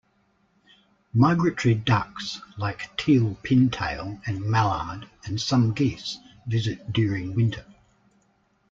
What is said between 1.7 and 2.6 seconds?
ducks